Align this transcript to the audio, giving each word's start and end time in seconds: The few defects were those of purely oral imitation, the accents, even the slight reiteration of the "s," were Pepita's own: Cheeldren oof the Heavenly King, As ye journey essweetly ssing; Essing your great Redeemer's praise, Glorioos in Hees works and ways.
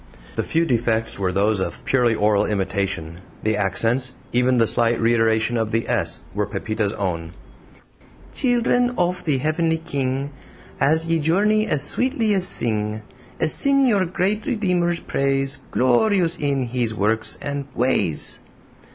The 0.35 0.43
few 0.43 0.65
defects 0.65 1.19
were 1.19 1.31
those 1.31 1.59
of 1.59 1.85
purely 1.85 2.15
oral 2.15 2.43
imitation, 2.47 3.19
the 3.43 3.55
accents, 3.55 4.13
even 4.31 4.57
the 4.57 4.65
slight 4.65 4.99
reiteration 4.99 5.57
of 5.57 5.71
the 5.71 5.87
"s," 5.87 6.21
were 6.33 6.47
Pepita's 6.47 6.91
own: 6.93 7.33
Cheeldren 8.33 8.99
oof 8.99 9.23
the 9.23 9.37
Heavenly 9.37 9.77
King, 9.77 10.31
As 10.79 11.05
ye 11.05 11.19
journey 11.19 11.67
essweetly 11.67 12.29
ssing; 12.33 13.03
Essing 13.39 13.87
your 13.87 14.07
great 14.07 14.47
Redeemer's 14.47 15.01
praise, 15.01 15.61
Glorioos 15.71 16.35
in 16.35 16.63
Hees 16.63 16.95
works 16.95 17.37
and 17.39 17.67
ways. 17.75 18.39